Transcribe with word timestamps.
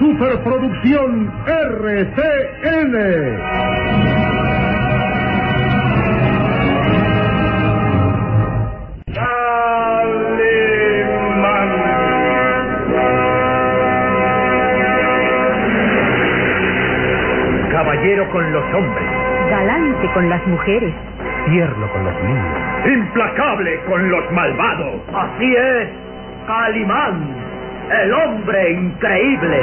superproducción 0.00 1.30
RCN. 1.46 2.94
Caballero 17.70 18.30
con 18.30 18.52
los 18.52 18.64
hombres, 18.74 19.04
Galante 19.50 20.10
con 20.14 20.28
las 20.30 20.46
mujeres. 20.46 20.94
tierno 21.50 21.92
con 21.92 22.04
los 22.04 22.14
niños. 22.22 22.86
Implacable 22.86 23.80
con 23.88 24.10
los 24.10 24.32
malvados. 24.32 25.00
Así 25.14 25.54
es, 25.54 25.88
Calimán, 26.46 27.39
el 27.90 28.12
hombre 28.12 28.72
increíble. 28.72 29.60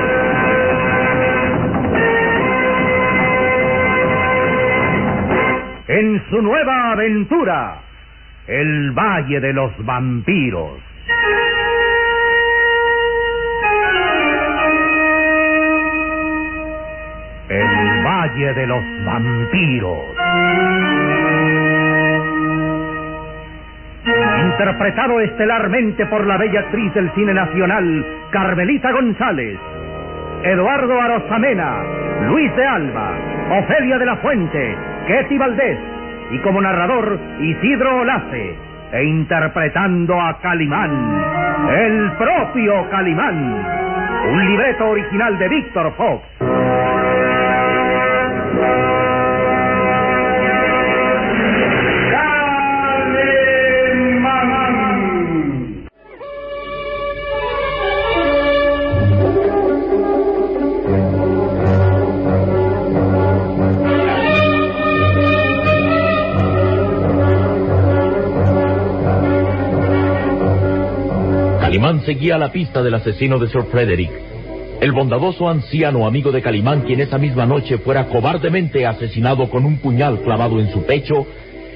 En 5.88 6.22
su 6.30 6.42
nueva 6.42 6.92
aventura, 6.92 7.78
el 8.48 8.92
Valle 8.92 9.40
de 9.40 9.54
los 9.54 9.72
Vampiros. 9.86 10.80
El 17.50 18.04
Valle 18.04 18.54
de 18.54 18.68
los 18.68 18.84
Vampiros. 19.06 21.17
Interpretado 24.60 25.20
estelarmente 25.20 26.04
por 26.08 26.26
la 26.26 26.36
bella 26.36 26.62
actriz 26.62 26.92
del 26.96 27.12
cine 27.12 27.32
nacional, 27.32 28.04
Carmelita 28.32 28.92
González, 28.92 29.56
Eduardo 30.42 31.00
Arosamena, 31.00 31.84
Luis 32.28 32.56
de 32.56 32.66
Alba, 32.66 33.12
Ofelia 33.52 34.00
de 34.00 34.06
la 34.08 34.16
Fuente, 34.16 34.76
Ketty 35.06 35.38
Valdés 35.38 35.78
y 36.32 36.40
como 36.40 36.60
narrador 36.60 37.20
Isidro 37.40 38.00
Olace, 38.00 38.56
e 38.94 39.04
interpretando 39.04 40.20
a 40.20 40.40
Calimán, 40.40 41.22
el 41.70 42.12
propio 42.14 42.90
Calimán, 42.90 43.64
un 44.32 44.44
libreto 44.44 44.90
original 44.90 45.38
de 45.38 45.50
Víctor 45.50 45.94
Fox. 45.96 46.37
Seguía 71.88 72.38
la 72.38 72.52
pista 72.52 72.84
del 72.84 72.96
asesino 72.96 73.40
de 73.40 73.48
Sir 73.48 73.64
Frederick, 73.72 74.12
el 74.82 74.92
bondadoso 74.92 75.48
anciano 75.48 76.06
amigo 76.06 76.34
de 76.34 76.42
Calimán 76.42 76.82
quien 76.82 77.00
esa 77.00 77.18
misma 77.18 77.46
noche 77.46 77.78
fuera 77.78 78.08
cobardemente 78.08 78.86
asesinado 78.86 79.50
con 79.50 79.64
un 79.64 79.78
puñal 79.78 80.20
clavado 80.20 80.60
en 80.60 80.70
su 80.74 80.84
pecho 80.84 81.26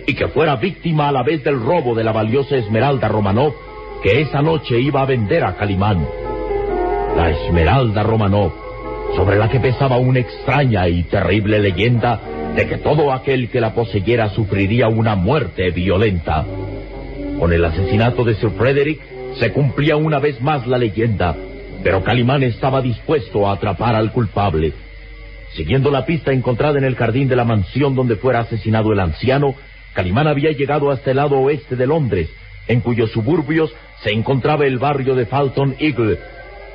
y 0.06 0.14
que 0.14 0.28
fuera 0.28 0.58
víctima 0.58 1.08
a 1.08 1.14
la 1.14 1.24
vez 1.24 1.46
del 1.46 1.62
robo 1.62 1.96
de 1.96 2.04
la 2.04 2.12
valiosa 2.12 2.58
Esmeralda 2.58 3.08
Romanov 3.08 3.54
que 4.04 4.20
esa 4.20 4.42
noche 4.42 4.82
iba 4.82 5.02
a 5.02 5.06
vender 5.06 5.46
a 5.46 5.56
Calimán. 5.56 6.06
La 7.16 7.30
Esmeralda 7.30 8.04
Romanov, 8.04 8.52
sobre 9.16 9.38
la 9.38 9.48
que 9.48 9.62
pesaba 9.62 9.98
una 9.98 10.20
extraña 10.20 10.90
y 10.90 11.04
terrible 11.04 11.60
leyenda 11.60 12.20
de 12.54 12.68
que 12.68 12.80
todo 12.80 13.14
aquel 13.14 13.50
que 13.50 13.62
la 13.62 13.74
poseyera 13.74 14.30
sufriría 14.32 14.90
una 14.90 15.16
muerte 15.16 15.72
violenta. 15.72 16.46
Con 17.40 17.54
el 17.54 17.64
asesinato 17.64 18.26
de 18.26 18.36
Sir 18.36 18.52
Frederick 18.52 19.11
se 19.42 19.52
cumplía 19.52 19.96
una 19.96 20.20
vez 20.20 20.40
más 20.40 20.68
la 20.68 20.78
leyenda, 20.78 21.36
pero 21.82 22.04
Calimán 22.04 22.44
estaba 22.44 22.80
dispuesto 22.80 23.48
a 23.48 23.54
atrapar 23.54 23.96
al 23.96 24.12
culpable. 24.12 24.72
Siguiendo 25.54 25.90
la 25.90 26.06
pista 26.06 26.32
encontrada 26.32 26.78
en 26.78 26.84
el 26.84 26.96
jardín 26.96 27.28
de 27.28 27.36
la 27.36 27.44
mansión 27.44 27.96
donde 27.96 28.18
fuera 28.18 28.42
asesinado 28.42 28.94
el 28.94 29.00
anciano, 29.00 29.56
Calimán 29.94 30.28
había 30.28 30.52
llegado 30.52 30.92
hasta 30.92 31.10
el 31.10 31.18
lado 31.18 31.40
oeste 31.40 31.76
de 31.76 31.88
Londres, 31.88 32.30
en 32.68 32.82
cuyos 32.82 33.10
suburbios 33.10 33.74
se 34.04 34.12
encontraba 34.12 34.68
el 34.68 34.78
barrio 34.78 35.16
de 35.16 35.26
Falton 35.26 35.76
Eagle, 35.80 36.20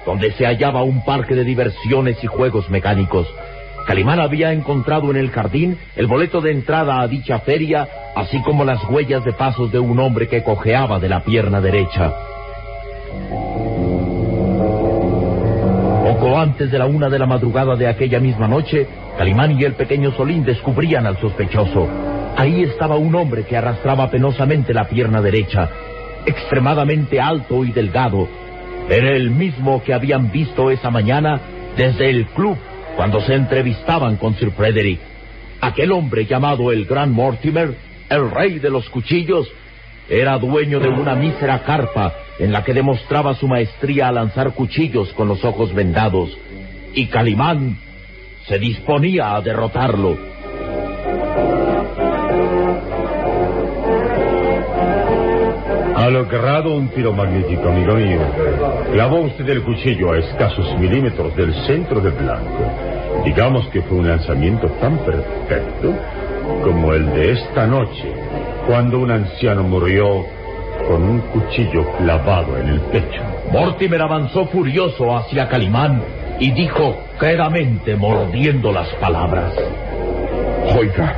donde 0.04 0.32
se 0.32 0.44
hallaba 0.44 0.82
un 0.82 1.04
parque 1.04 1.36
de 1.36 1.44
diversiones 1.44 2.18
y 2.24 2.26
juegos 2.26 2.68
mecánicos. 2.68 3.28
Calimán 3.86 4.18
había 4.18 4.52
encontrado 4.52 5.12
en 5.12 5.18
el 5.18 5.30
jardín 5.30 5.78
el 5.94 6.08
boleto 6.08 6.40
de 6.40 6.50
entrada 6.50 7.00
a 7.00 7.06
dicha 7.06 7.38
feria, 7.38 7.86
así 8.16 8.42
como 8.42 8.64
las 8.64 8.82
huellas 8.90 9.24
de 9.24 9.34
pasos 9.34 9.70
de 9.70 9.78
un 9.78 10.00
hombre 10.00 10.26
que 10.26 10.42
cojeaba 10.42 10.98
de 10.98 11.08
la 11.08 11.22
pierna 11.22 11.60
derecha. 11.60 12.12
Poco 16.06 16.38
antes 16.38 16.70
de 16.70 16.78
la 16.78 16.86
una 16.86 17.10
de 17.10 17.18
la 17.18 17.26
madrugada 17.26 17.74
de 17.76 17.88
aquella 17.88 18.20
misma 18.20 18.46
noche, 18.46 18.86
Calimán 19.18 19.58
y 19.58 19.64
el 19.64 19.74
pequeño 19.74 20.12
Solín 20.12 20.44
descubrían 20.44 21.04
al 21.04 21.18
sospechoso. 21.18 21.88
Ahí 22.36 22.62
estaba 22.62 22.96
un 22.96 23.14
hombre 23.14 23.44
que 23.44 23.56
arrastraba 23.56 24.10
penosamente 24.10 24.72
la 24.72 24.88
pierna 24.88 25.20
derecha, 25.20 25.68
extremadamente 26.24 27.20
alto 27.20 27.64
y 27.64 27.72
delgado. 27.72 28.28
Era 28.88 29.16
el 29.16 29.30
mismo 29.30 29.82
que 29.82 29.94
habían 29.94 30.30
visto 30.30 30.70
esa 30.70 30.90
mañana 30.90 31.40
desde 31.76 32.08
el 32.08 32.26
club 32.26 32.56
cuando 32.94 33.20
se 33.20 33.34
entrevistaban 33.34 34.16
con 34.16 34.34
Sir 34.36 34.52
Frederick. 34.52 35.00
Aquel 35.60 35.92
hombre 35.92 36.24
llamado 36.24 36.70
el 36.70 36.84
Gran 36.84 37.12
Mortimer, 37.12 37.74
el 38.08 38.30
rey 38.30 38.58
de 38.58 38.70
los 38.70 38.88
cuchillos, 38.90 39.48
era 40.08 40.38
dueño 40.38 40.78
de 40.78 40.88
una 40.88 41.14
mísera 41.14 41.58
carpa 41.64 42.12
en 42.38 42.52
la 42.52 42.62
que 42.64 42.74
demostraba 42.74 43.34
su 43.34 43.48
maestría 43.48 44.08
a 44.08 44.12
lanzar 44.12 44.52
cuchillos 44.52 45.12
con 45.14 45.28
los 45.28 45.44
ojos 45.44 45.74
vendados. 45.74 46.36
Y 46.94 47.06
Calimán 47.06 47.78
se 48.46 48.58
disponía 48.58 49.34
a 49.34 49.40
derrotarlo. 49.40 50.16
Ha 55.96 56.10
logrado 56.10 56.76
un 56.76 56.88
tiro 56.90 57.12
magnífico, 57.12 57.68
amigo 57.68 57.94
mío. 57.94 58.20
Clavó 58.92 59.20
usted 59.22 59.48
el 59.48 59.62
cuchillo 59.62 60.12
a 60.12 60.18
escasos 60.18 60.78
milímetros 60.78 61.34
del 61.34 61.52
centro 61.66 62.00
del 62.00 62.12
blanco. 62.12 62.70
Digamos 63.24 63.66
que 63.68 63.82
fue 63.82 63.98
un 63.98 64.08
lanzamiento 64.08 64.68
tan 64.80 64.98
perfecto 64.98 65.94
como 66.62 66.92
el 66.92 67.06
de 67.12 67.32
esta 67.32 67.66
noche, 67.66 68.12
cuando 68.66 69.00
un 69.00 69.10
anciano 69.10 69.64
murió 69.64 70.24
con 70.86 71.02
un 71.02 71.20
cuchillo 71.20 71.84
clavado 71.98 72.56
en 72.58 72.68
el 72.68 72.80
pecho. 72.80 73.22
Mortimer 73.50 74.02
avanzó 74.02 74.46
furioso 74.46 75.16
hacia 75.16 75.48
Calimán 75.48 76.02
y 76.38 76.50
dijo 76.52 76.96
quedamente, 77.18 77.96
mordiendo 77.96 78.72
las 78.72 78.88
palabras. 78.96 79.52
Oiga, 80.78 81.16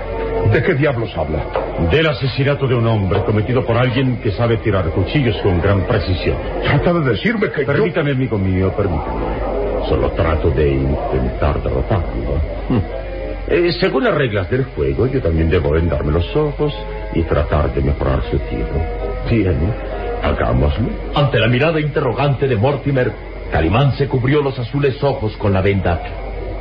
¿de 0.53 0.63
qué 0.63 0.75
diablos 0.75 1.17
habla? 1.17 1.45
Del 1.91 2.07
asesinato 2.07 2.67
de 2.67 2.75
un 2.75 2.87
hombre 2.87 3.23
cometido 3.25 3.65
por 3.65 3.77
alguien 3.77 4.17
que 4.19 4.31
sabe 4.33 4.59
tirar 4.59 4.91
cuchillos 4.91 5.37
con 5.43 5.61
gran 5.61 5.83
precisión. 5.83 6.37
Trata 6.63 6.93
de 6.93 7.11
decirme 7.11 7.51
que 7.51 7.63
yo... 7.63 7.73
Permítame, 7.73 8.13
amigo 8.13 8.39
mío, 8.39 8.73
permítame. 8.77 9.87
Solo 9.89 10.11
trato 10.11 10.51
de 10.51 10.71
intentar 10.71 11.63
derrotarlo. 11.63 12.41
Eh, 13.49 13.73
según 13.81 14.05
las 14.05 14.15
reglas 14.15 14.51
del 14.51 14.65
juego, 14.65 15.07
yo 15.07 15.23
también 15.23 15.49
debo 15.49 15.71
vendarme 15.71 16.13
los 16.13 16.37
ojos 16.37 16.75
y 17.15 17.23
tratar 17.23 17.73
de 17.73 17.81
mejorar 17.81 18.23
su 18.31 18.39
tiro. 18.41 19.08
Bien, 19.31 19.57
hagámoslo. 20.23 20.89
Ante 21.15 21.39
la 21.39 21.49
mirada 21.49 21.81
interrogante 21.81 22.47
de 22.49 22.57
Mortimer, 22.57 23.13
Calimán 23.51 23.93
se 23.97 24.09
cubrió 24.09 24.43
los 24.43 24.59
azules 24.59 25.03
ojos 25.03 25.37
con 25.37 25.53
la 25.53 25.61
venda. 25.61 26.01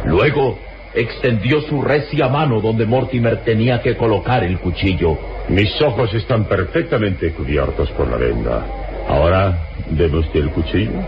Luego 0.05 0.57
extendió 0.93 1.61
su 1.61 1.81
recia 1.81 2.27
mano 2.27 2.59
donde 2.61 2.85
Mortimer 2.85 3.43
tenía 3.43 3.81
que 3.81 3.95
colocar 3.95 4.43
el 4.43 4.59
cuchillo. 4.59 5.17
Mis 5.49 5.81
ojos 5.81 6.13
están 6.13 6.45
perfectamente 6.45 7.31
cubiertos 7.31 7.89
por 7.91 8.09
la 8.09 8.17
venda. 8.17 8.65
Ahora, 9.07 9.69
¿debe 9.89 10.19
usted 10.19 10.39
el 10.41 10.49
cuchillo? 10.49 10.99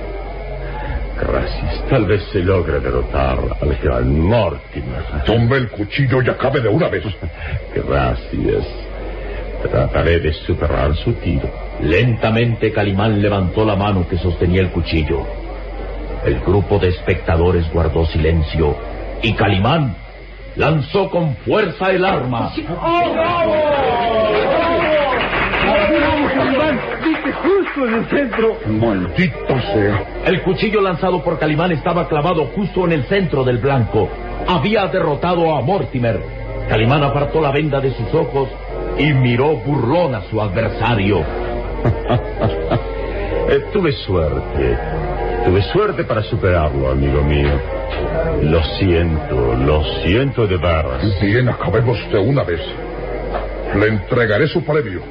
Gracias. 1.20 1.84
Tal 1.90 2.06
vez 2.06 2.24
se 2.32 2.40
logre 2.40 2.80
derrotar 2.80 3.40
al 3.62 3.76
gran 3.84 4.20
Mortimer. 4.20 5.04
Tome 5.26 5.58
el 5.58 5.70
cuchillo 5.70 6.22
y 6.22 6.30
acabe 6.30 6.62
de 6.62 6.70
una 6.70 6.88
vez. 6.88 7.04
Gracias. 7.76 8.89
Trataré 9.62 10.20
de 10.20 10.34
superar 10.34 10.96
su 10.96 11.14
tiro. 11.14 11.50
Lentamente 11.82 12.72
Calimán 12.72 13.22
levantó 13.22 13.66
la 13.66 13.76
mano 13.76 14.08
que 14.08 14.18
sostenía 14.18 14.62
el 14.62 14.72
cuchillo. 14.72 15.26
El 16.26 16.40
grupo 16.42 16.80
de 16.80 16.90
espectadores 16.90 17.72
guardó 17.72 18.06
silencio 18.06 18.76
y 19.22 19.34
Calimán 19.34 19.96
lanzó 20.56 21.10
con 21.10 21.36
fuerza 21.38 21.92
el 21.92 22.06
arma. 22.06 22.52
¡Vamos, 25.66 26.32
Calimán! 26.34 26.80
¡Viste 27.04 27.32
justo 27.34 27.88
en 27.88 27.94
el 27.94 28.06
centro. 28.10 28.58
Maldito 28.68 29.62
sea. 29.74 30.04
El 30.26 30.42
cuchillo 30.42 30.82
lanzado 30.82 31.24
por 31.24 31.38
Calimán 31.38 31.72
estaba 31.72 32.08
clavado 32.08 32.46
justo 32.48 32.86
en 32.86 32.94
el 32.94 33.04
centro 33.06 33.44
del 33.44 33.58
blanco. 33.58 34.10
Había 34.48 34.88
derrotado 34.88 35.56
a 35.56 35.62
Mortimer. 35.62 36.20
Calimán 36.70 37.04
apartó 37.04 37.42
la 37.42 37.52
venda 37.52 37.80
de 37.80 37.92
sus 37.92 38.14
ojos 38.14 38.50
y 39.00 39.14
miró 39.14 39.56
burlón 39.56 40.14
a 40.14 40.22
su 40.30 40.40
adversario. 40.40 41.24
Eh, 43.52 43.64
tuve 43.74 43.92
suerte. 43.94 44.78
Tuve 45.44 45.64
suerte 45.74 46.04
para 46.04 46.22
superarlo, 46.22 46.92
amigo 46.92 47.24
mío. 47.24 47.50
Lo 48.44 48.64
siento, 48.78 49.56
lo 49.56 49.84
siento 50.04 50.46
de 50.46 50.58
veras. 50.58 51.20
Bien, 51.20 51.50
acabemos 51.50 51.98
de 52.12 52.20
una 52.20 52.44
vez. 52.44 52.62
Le 53.76 53.88
entregaré 53.88 54.48
su 54.48 54.64
premio. 54.64 55.02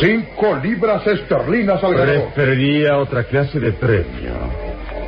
Cinco 0.00 0.56
libras 0.60 1.06
esterlinas 1.06 1.84
al 1.84 1.94
grado. 1.94 2.24
Preferiría 2.34 2.98
otra 2.98 3.22
clase 3.22 3.60
de 3.60 3.70
premio. 3.70 4.32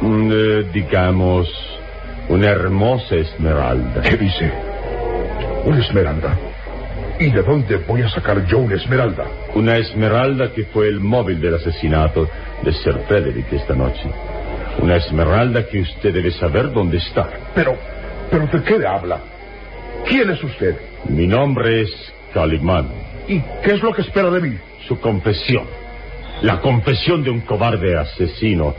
Mm, 0.01 0.31
eh, 0.33 0.65
digamos, 0.73 1.49
una 2.29 2.49
hermosa 2.49 3.17
esmeralda. 3.17 4.03
¿Qué 4.03 4.17
dice? 4.17 4.53
Una 5.65 5.81
esmeralda. 5.81 6.52
¿Y 7.19 7.31
de 7.31 7.43
dónde 7.43 7.77
voy 7.77 8.03
a 8.03 8.09
sacar 8.09 8.45
yo 8.47 8.59
una 8.59 8.75
esmeralda? 8.75 9.25
Una 9.55 9.77
esmeralda 9.77 10.53
que 10.53 10.65
fue 10.65 10.89
el 10.89 11.01
móvil 11.01 11.41
del 11.41 11.55
asesinato 11.55 12.29
de 12.63 12.73
Sir 12.73 12.99
Frederick 13.07 13.53
esta 13.53 13.75
noche. 13.75 14.05
Una 14.79 14.97
esmeralda 14.97 15.67
que 15.67 15.81
usted 15.81 16.13
debe 16.13 16.31
saber 16.33 16.73
dónde 16.73 16.97
está. 16.99 17.29
Pero, 17.55 17.77
pero 18.31 18.47
¿de 18.47 18.63
qué 18.63 18.87
habla? 18.87 19.21
¿Quién 20.09 20.31
es 20.31 20.43
usted? 20.43 20.77
Mi 21.09 21.27
nombre 21.27 21.83
es 21.83 22.13
Calimán. 22.33 22.89
¿Y 23.29 23.41
qué 23.63 23.75
es 23.75 23.83
lo 23.83 23.93
que 23.93 24.03
espera 24.03 24.31
de 24.31 24.41
mí? 24.41 24.57
Su 24.89 24.99
confesión. 24.99 25.67
La 26.43 26.61
confesión 26.61 27.23
de 27.23 27.31
un 27.31 27.41
cobarde 27.43 27.97
asesino 27.97 28.75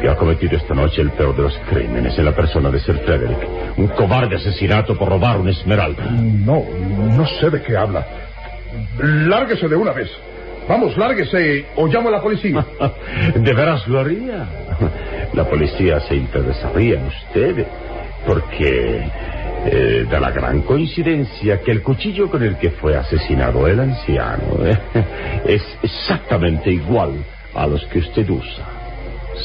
que 0.00 0.08
ha 0.08 0.16
cometido 0.16 0.56
esta 0.56 0.74
noche 0.74 1.00
el 1.02 1.10
peor 1.10 1.36
de 1.36 1.42
los 1.42 1.58
crímenes 1.70 2.18
en 2.18 2.24
la 2.24 2.34
persona 2.34 2.70
de 2.70 2.80
Sir 2.80 2.98
Frederick. 3.04 3.38
Un 3.76 3.88
cobarde 3.88 4.36
asesinato 4.36 4.96
por 4.96 5.08
robar 5.08 5.38
una 5.38 5.50
esmeralda. 5.50 6.04
No, 6.10 6.64
no 7.16 7.26
sé 7.26 7.50
de 7.50 7.62
qué 7.62 7.76
habla. 7.76 8.06
Lárguese 8.98 9.68
de 9.68 9.76
una 9.76 9.92
vez. 9.92 10.10
Vamos, 10.68 10.96
lárguese 10.96 11.66
o 11.76 11.86
llamo 11.86 12.08
a 12.08 12.12
la 12.12 12.22
policía. 12.22 12.64
¿De 13.34 13.54
veras 13.54 13.86
lo 13.86 14.00
haría? 14.00 14.46
La 15.32 15.44
policía 15.44 16.00
se 16.00 16.16
interesaría 16.16 16.98
en 16.98 17.06
usted 17.06 17.66
porque 18.26 19.08
eh, 19.66 20.06
da 20.10 20.18
la 20.18 20.30
gran 20.32 20.62
coincidencia 20.62 21.60
que 21.60 21.70
el 21.70 21.82
cuchillo 21.82 22.28
con 22.28 22.42
el 22.42 22.56
que 22.56 22.70
fue 22.70 22.96
asesinado 22.96 23.66
el 23.68 23.78
anciano 23.78 24.66
eh, 24.66 24.76
es 25.46 25.62
exactamente 25.82 26.70
igual 26.70 27.12
a 27.54 27.66
los 27.66 27.84
que 27.86 28.00
usted 28.00 28.28
usa. 28.28 28.75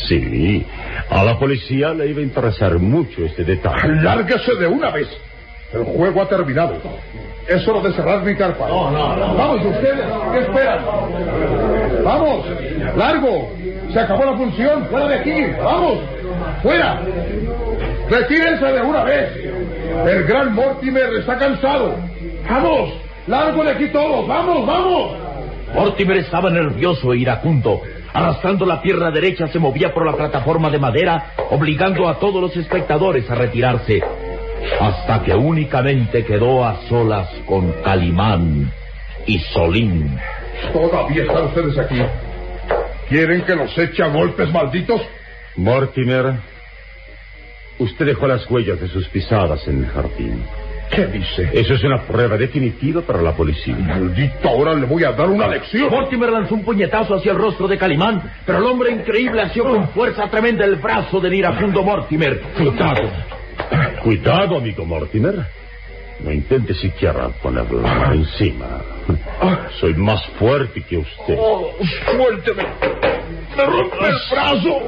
Sí, 0.08 0.66
a 1.10 1.24
la 1.24 1.38
policía 1.38 1.94
le 1.94 2.08
iba 2.08 2.20
a 2.20 2.24
interesar 2.24 2.78
mucho 2.80 3.24
este 3.26 3.44
detalle. 3.44 4.02
Lárguese 4.02 4.56
de 4.56 4.68
una 4.68 4.92
vez. 4.92 5.08
El 5.74 5.84
juego 5.84 6.22
ha 6.22 6.28
terminado. 6.28 6.76
Es 7.48 7.68
hora 7.68 7.88
de 7.88 7.94
cerrar 7.94 8.24
mi 8.24 8.36
carpa. 8.36 8.68
Vamos, 8.68 9.66
ustedes, 9.66 10.06
¿qué 10.32 10.40
esperan? 10.40 10.80
Vamos, 12.04 12.46
largo. 12.96 13.52
Se 13.92 14.00
acabó 14.00 14.26
la 14.26 14.38
función. 14.38 14.86
Fuera 14.88 15.08
de 15.08 15.16
aquí. 15.16 15.44
Vamos, 15.64 16.00
fuera. 16.62 17.02
Retírense 18.10 18.66
de 18.66 18.82
una 18.82 19.04
vez. 19.04 19.30
El 20.08 20.24
gran 20.24 20.54
Mortimer 20.54 21.10
está 21.20 21.38
cansado. 21.38 21.96
Vamos, 22.50 22.94
largo 23.28 23.64
de 23.64 23.72
aquí 23.72 23.88
todos. 23.88 24.28
Vamos, 24.28 24.66
vamos. 24.66 25.12
Mortimer 25.74 26.18
estaba 26.18 26.50
nervioso 26.50 27.14
e 27.14 27.20
iracundo. 27.20 27.82
Arrastrando 28.14 28.66
la 28.66 28.82
pierna 28.82 29.10
derecha 29.12 29.48
se 29.48 29.60
movía 29.60 29.94
por 29.94 30.06
la 30.06 30.16
plataforma 30.16 30.70
de 30.70 30.80
madera, 30.80 31.34
obligando 31.50 32.10
a 32.10 32.20
todos 32.20 32.42
los 32.42 32.56
espectadores 32.58 33.30
a 33.30 33.36
retirarse, 33.36 34.02
hasta 34.80 35.24
que 35.24 35.34
únicamente 35.34 36.26
quedó 36.26 36.66
a 36.66 36.82
solas 36.90 37.30
con 37.46 37.72
Calimán 37.84 38.72
y 39.26 39.40
Solín. 39.40 40.18
Todavía 40.74 41.24
están 41.24 41.46
ustedes 41.46 41.78
aquí. 41.78 42.02
¿Quieren 43.08 43.44
que 43.44 43.56
los 43.56 43.78
eche 43.78 44.04
a 44.04 44.08
golpes 44.08 44.52
malditos? 44.52 45.02
Mortimer, 45.56 46.36
usted 47.80 48.06
dejó 48.06 48.28
las 48.28 48.50
huellas 48.50 48.80
de 48.80 48.88
sus 48.88 49.08
pisadas 49.10 49.68
en 49.68 49.84
el 49.84 49.90
jardín. 49.90 50.44
¿Qué 50.92 51.06
dice? 51.08 51.50
Eso 51.54 51.74
es 51.74 51.84
una 51.84 52.02
prueba 52.02 52.38
definitiva 52.38 53.02
para 53.02 53.22
la 53.22 53.34
policía. 53.34 53.76
Maldito, 53.76 54.50
ahora 54.50 54.74
le 54.74 54.86
voy 54.86 55.04
a 55.06 55.14
dar 55.14 55.30
una 55.30 55.48
lección. 55.48 55.90
Mortimer 55.90 56.30
lanzó 56.30 56.56
un 56.56 56.64
puñetazo 56.64 57.16
hacia 57.16 57.32
el 57.32 57.38
rostro 57.38 57.68
de 57.68 57.78
Calimán, 57.78 58.22
pero 58.46 58.58
el 58.58 58.66
hombre 58.66 58.92
increíble 58.92 59.42
asió 59.42 59.64
con 59.64 59.88
fuerza 59.90 60.30
tremenda 60.30 60.66
el 60.66 60.76
brazo 60.76 61.22
del 61.22 61.34
iracundo 61.34 61.82
Mortimer. 61.82 62.42
Cuidado. 62.58 63.10
Cuidado, 64.04 64.58
amigo 64.58 64.86
Mortimer. 64.86 65.46
No 66.20 66.32
intente 66.32 66.74
siquiera 66.74 67.30
poner 67.42 67.72
la 67.72 67.96
mano 67.96 68.14
encima. 68.14 68.82
Soy 69.80 69.94
más 69.96 70.24
fuerte 70.38 70.82
que 70.82 70.98
usted. 70.98 71.36
Oh, 71.40 71.74
suélteme. 72.12 72.64
Me 73.56 73.66
rompe 73.66 73.98
el 74.08 74.16
brazo. 74.30 74.80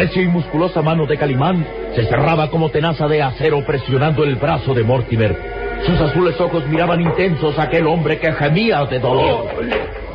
Recia 0.00 0.22
y 0.22 0.28
musculosa 0.28 0.80
mano 0.80 1.04
de 1.04 1.18
Calimán 1.18 1.66
se 1.94 2.06
cerraba 2.06 2.48
como 2.48 2.70
tenaza 2.70 3.06
de 3.06 3.20
acero 3.20 3.62
presionando 3.66 4.24
el 4.24 4.36
brazo 4.36 4.72
de 4.72 4.82
Mortimer. 4.82 5.36
Sus 5.84 6.00
azules 6.00 6.40
ojos 6.40 6.66
miraban 6.68 7.02
intensos 7.02 7.58
a 7.58 7.64
aquel 7.64 7.86
hombre 7.86 8.18
que 8.18 8.32
gemía 8.32 8.86
de 8.86 8.98
dolor. 8.98 9.50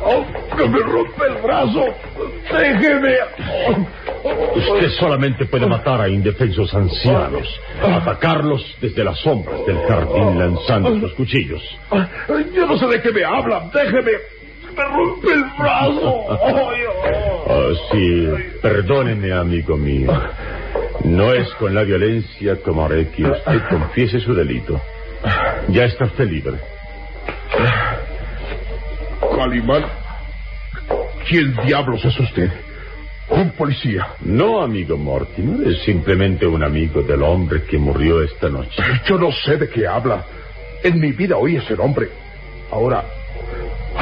Oh, 0.04 0.24
que 0.56 0.68
me 0.68 0.80
rompe 0.80 1.26
el 1.28 1.40
brazo. 1.40 1.84
Déjeme. 2.52 3.14
Usted 4.56 4.90
solamente 4.98 5.46
puede 5.46 5.66
matar 5.66 6.00
a 6.00 6.08
indefensos 6.08 6.74
ancianos, 6.74 7.48
atacarlos 7.80 8.64
desde 8.80 9.04
las 9.04 9.20
sombras 9.20 9.64
del 9.66 9.78
jardín 9.86 10.36
lanzando 10.36 10.98
sus 10.98 11.12
cuchillos. 11.12 11.62
Yo 12.52 12.66
no 12.66 12.76
sé 12.76 12.86
de 12.88 13.02
qué 13.02 13.12
me 13.12 13.24
hablan. 13.24 13.70
Déjeme. 13.72 14.35
Me 14.76 14.84
rompe 14.84 15.32
el 15.32 15.44
brazo. 15.58 16.24
Ah, 17.48 17.70
sí, 17.90 18.28
perdóneme, 18.60 19.32
amigo 19.32 19.76
mío. 19.76 20.12
No 21.04 21.32
es 21.32 21.48
con 21.54 21.74
la 21.74 21.82
violencia 21.82 22.56
como 22.62 22.84
haré 22.84 23.08
que 23.08 23.24
usted 23.24 23.62
confiese 23.70 24.20
su 24.20 24.34
delito. 24.34 24.80
Ya 25.68 25.84
está 25.84 26.04
usted 26.04 26.28
libre. 26.28 26.58
Calimán. 29.36 29.84
¿Quién 31.28 31.56
diablos 31.64 32.04
es 32.04 32.18
usted? 32.20 32.50
Un 33.28 33.50
policía. 33.50 34.06
No, 34.20 34.62
amigo 34.62 34.96
Mortimer, 34.96 35.66
es 35.68 35.82
simplemente 35.82 36.46
un 36.46 36.62
amigo 36.62 37.02
del 37.02 37.22
hombre 37.22 37.64
que 37.64 37.78
murió 37.78 38.22
esta 38.22 38.48
noche. 38.48 38.82
Yo 39.06 39.18
no 39.18 39.32
sé 39.32 39.56
de 39.56 39.68
qué 39.68 39.86
habla. 39.86 40.24
En 40.82 41.00
mi 41.00 41.12
vida 41.12 41.36
oí 41.36 41.56
ese 41.56 41.76
nombre. 41.76 42.08
Ahora, 42.70 43.04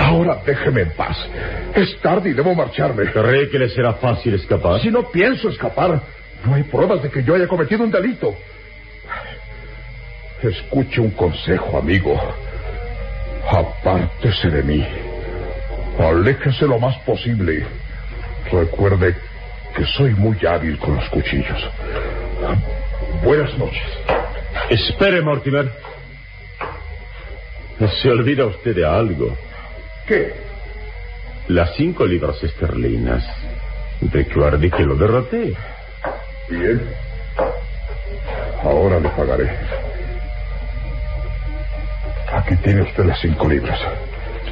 ahora 0.05 0.41
déjeme 0.45 0.83
en 0.83 0.91
paz. 0.91 1.17
Es 1.75 1.99
tarde 2.01 2.31
y 2.31 2.33
debo 2.33 2.55
marcharme. 2.55 3.11
¿Cree 3.11 3.49
que 3.49 3.59
le 3.59 3.69
será 3.69 3.95
fácil 3.95 4.35
escapar? 4.35 4.81
Si 4.81 4.91
no 4.91 5.11
pienso 5.11 5.49
escapar, 5.49 6.01
no 6.45 6.55
hay 6.55 6.63
pruebas 6.65 7.03
de 7.03 7.11
que 7.11 7.23
yo 7.23 7.35
haya 7.35 7.47
cometido 7.47 7.85
un 7.85 7.91
delito. 7.91 8.35
Escuche 10.43 11.01
un 11.01 11.11
consejo, 11.13 11.79
amigo. 11.79 12.21
Apártese 13.51 14.51
de 14.51 14.63
mí. 14.63 14.87
Aléjese 15.99 16.67
lo 16.67 16.79
más 16.79 16.97
posible. 16.99 17.65
Recuerde 18.51 19.17
que 19.75 19.85
soy 19.87 20.11
muy 20.15 20.37
hábil 20.47 20.79
con 20.79 20.97
los 20.97 21.09
cuchillos. 21.09 21.71
Buenas 23.23 23.57
noches. 23.57 23.83
Espere, 24.71 25.23
Mortimer. 25.23 25.71
Se 28.03 28.11
olvida 28.11 28.47
usted 28.47 28.75
de 28.75 28.85
algo. 28.85 29.37
¿Qué? 30.07 30.35
Las 31.49 31.75
cinco 31.77 32.07
libras 32.07 32.43
esterlinas. 32.43 33.25
Recuerde 34.13 34.71
que 34.71 34.83
lo 34.83 34.97
derroté. 34.97 35.55
Bien. 36.49 36.83
Ahora 38.63 39.01
le 39.01 39.09
pagaré. 39.11 39.51
Aquí 42.33 42.57
tiene 42.57 42.83
usted 42.83 43.05
las 43.05 43.21
cinco 43.21 43.49
libras. 43.49 43.79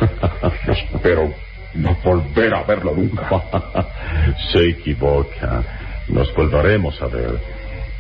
Espero 0.69 1.35
no 1.75 1.97
volver 2.03 2.55
a 2.55 2.63
verlo 2.63 2.95
nunca. 2.95 3.29
Se 4.53 4.69
equivoca. 4.71 5.63
Nos 6.09 6.35
volveremos 6.35 7.01
a 7.03 7.07
ver. 7.07 7.39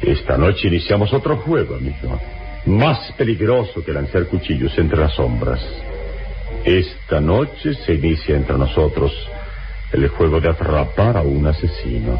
Esta 0.01 0.37
noche 0.37 0.69
iniciamos 0.69 1.13
otro 1.13 1.37
juego, 1.39 1.77
amigo. 1.77 2.21
Más 2.67 3.13
peligroso 3.13 3.85
que 3.85 3.93
lanzar 3.93 4.27
cuchillos 4.27 4.77
entre 4.79 4.99
las 4.99 5.15
sombras. 5.15 5.61
Esta 6.65 7.21
noche 7.21 7.75
se 7.75 7.95
inicia 7.95 8.37
entre 8.37 8.57
nosotros 8.57 9.13
el 9.93 10.09
juego 10.09 10.41
de 10.41 10.51
atrapar 10.51 11.17
a 11.17 11.23
un 11.23 11.47
asesino. 11.47 12.19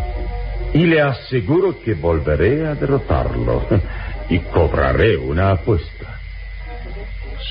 Y 0.75 0.87
le 0.87 1.01
aseguro 1.01 1.81
que 1.83 1.95
volveré 1.95 2.67
a 2.67 2.75
derrotarlo 2.75 3.67
y 4.29 4.39
cobraré 4.39 5.17
una 5.17 5.53
apuesta. 5.53 6.21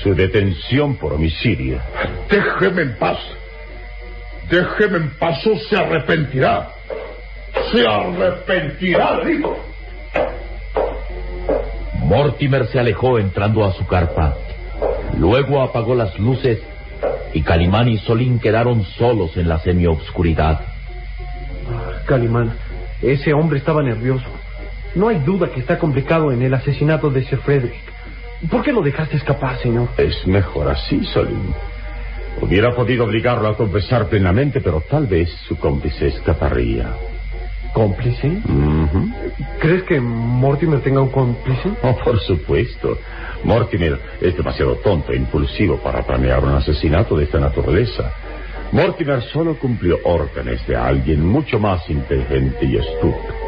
Su 0.02 0.14
detención 0.14 0.96
por 0.96 1.14
homicidio. 1.14 1.80
Déjeme 2.28 2.82
en 2.82 2.96
paz. 2.96 3.18
Déjeme 4.50 4.98
en 4.98 5.10
paz 5.18 5.46
o 5.46 5.56
se 5.56 5.76
arrepentirá. 5.76 6.68
Se 7.72 7.86
arrepentirá, 7.86 9.20
digo. 9.24 9.58
Mortimer 12.00 12.66
se 12.66 12.78
alejó 12.78 13.18
entrando 13.18 13.64
a 13.64 13.72
su 13.72 13.86
carpa. 13.86 14.34
Luego 15.16 15.62
apagó 15.62 15.94
las 15.94 16.18
luces 16.18 16.58
y 17.34 17.42
Calimán 17.42 17.88
y 17.88 17.98
Solín 17.98 18.38
quedaron 18.38 18.84
solos 18.84 19.36
en 19.36 19.48
la 19.48 19.58
semioscuridad. 19.58 20.60
Calimán, 22.06 22.52
ese 23.00 23.32
hombre 23.32 23.58
estaba 23.58 23.82
nervioso. 23.82 24.26
No 24.94 25.08
hay 25.08 25.18
duda 25.20 25.50
que 25.50 25.60
está 25.60 25.78
complicado 25.78 26.32
en 26.32 26.42
el 26.42 26.52
asesinato 26.52 27.10
de 27.10 27.24
Sir 27.24 27.38
Frederick. 27.38 27.92
¿Por 28.50 28.62
qué 28.62 28.72
lo 28.72 28.82
dejaste 28.82 29.16
escapar, 29.16 29.58
señor? 29.58 29.88
Es 29.96 30.26
mejor 30.26 30.68
así, 30.68 31.04
Solín. 31.04 31.54
Hubiera 32.40 32.74
podido 32.74 33.04
obligarlo 33.04 33.48
a 33.48 33.56
confesar 33.56 34.08
plenamente, 34.08 34.60
pero 34.60 34.80
tal 34.80 35.06
vez 35.06 35.30
su 35.46 35.56
cómplice 35.56 36.08
escaparía. 36.08 36.94
¿Cómplice? 37.72 38.42
¿Crees 39.58 39.82
que 39.84 40.00
Mortimer 40.00 40.80
tenga 40.80 41.00
un 41.00 41.10
cómplice? 41.10 41.70
Oh, 41.82 41.96
por 42.04 42.18
supuesto. 42.20 42.98
Mortimer 43.44 43.98
es 44.20 44.36
demasiado 44.36 44.76
tonto 44.76 45.12
e 45.12 45.16
impulsivo 45.16 45.78
para 45.78 46.02
planear 46.02 46.44
un 46.44 46.52
asesinato 46.54 47.16
de 47.16 47.24
esta 47.24 47.40
naturaleza. 47.40 48.12
Mortimer 48.72 49.22
solo 49.22 49.58
cumplió 49.58 49.98
órdenes 50.04 50.66
de 50.66 50.76
alguien 50.76 51.26
mucho 51.26 51.58
más 51.58 51.88
inteligente 51.90 52.64
y 52.66 52.78
astuto. 52.78 53.42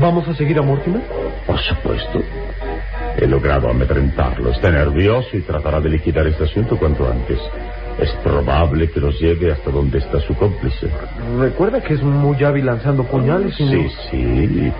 ¿Vamos 0.00 0.28
a 0.28 0.34
seguir 0.34 0.58
a 0.58 0.62
Mortimer? 0.62 1.02
Por 1.46 1.58
supuesto. 1.58 2.22
He 3.16 3.26
logrado 3.26 3.68
amedrentarlo. 3.68 4.50
Está 4.50 4.70
nervioso 4.70 5.36
y 5.36 5.42
tratará 5.42 5.80
de 5.80 5.90
liquidar 5.90 6.26
este 6.26 6.44
asunto 6.44 6.78
cuanto 6.78 7.10
antes. 7.10 7.38
Es 7.98 8.10
probable 8.22 8.90
que 8.90 9.00
nos 9.00 9.20
lleve 9.20 9.52
hasta 9.52 9.70
donde 9.70 9.98
está 9.98 10.20
su 10.20 10.34
cómplice. 10.34 10.88
Recuerda 11.38 11.80
que 11.80 11.94
es 11.94 12.02
muy 12.02 12.42
hábil 12.42 12.66
lanzando 12.66 13.04
puñales. 13.04 13.54
Sí, 13.54 13.88
sí. 14.10 14.72